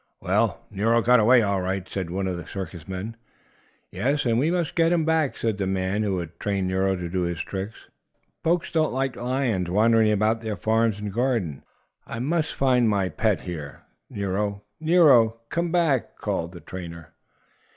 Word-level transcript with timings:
"Well, 0.19 0.65
Nero 0.71 0.99
got 1.03 1.19
away 1.19 1.43
all 1.43 1.61
right," 1.61 1.87
said 1.87 2.09
one 2.09 2.25
circus 2.47 2.87
man. 2.87 3.15
"Yes, 3.91 4.25
and 4.25 4.39
we 4.39 4.49
must 4.49 4.73
get 4.73 4.91
him 4.91 5.05
back!" 5.05 5.37
said 5.37 5.59
the 5.59 5.67
man 5.67 6.01
who 6.01 6.17
had 6.17 6.39
trained 6.39 6.67
Nero 6.69 6.95
to 6.95 7.07
do 7.07 7.21
his 7.21 7.39
tricks. 7.41 7.87
"Folks 8.43 8.71
don't 8.71 8.91
like 8.93 9.15
lions 9.15 9.69
wandering 9.69 10.11
about 10.11 10.41
their 10.41 10.55
farms 10.55 10.99
and 10.99 11.13
gardens. 11.13 11.61
I 12.07 12.17
must 12.17 12.55
find 12.55 12.89
my 12.89 13.09
pet. 13.09 13.41
Here, 13.41 13.83
Nero! 14.09 14.63
Nero! 14.79 15.37
Come 15.49 15.71
back!" 15.71 16.17
called 16.17 16.53
the 16.53 16.61
trainer. 16.61 17.13